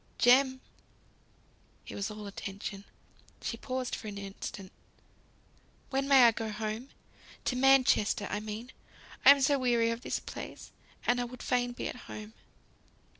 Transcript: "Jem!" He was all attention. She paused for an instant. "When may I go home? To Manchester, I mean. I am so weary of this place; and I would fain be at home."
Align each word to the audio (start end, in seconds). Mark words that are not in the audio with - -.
"Jem!" 0.17 0.61
He 1.85 1.93
was 1.93 2.09
all 2.09 2.25
attention. 2.25 2.85
She 3.39 3.55
paused 3.55 3.93
for 3.95 4.07
an 4.07 4.17
instant. 4.17 4.71
"When 5.91 6.07
may 6.07 6.23
I 6.23 6.31
go 6.31 6.49
home? 6.49 6.89
To 7.45 7.55
Manchester, 7.55 8.27
I 8.31 8.39
mean. 8.39 8.71
I 9.23 9.29
am 9.29 9.41
so 9.41 9.59
weary 9.59 9.91
of 9.91 10.01
this 10.01 10.19
place; 10.19 10.71
and 11.05 11.21
I 11.21 11.25
would 11.25 11.43
fain 11.43 11.73
be 11.73 11.87
at 11.87 11.95
home." 12.07 12.33